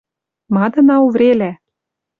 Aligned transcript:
Мадына 0.55 0.95
уврелӓ! 1.05 1.51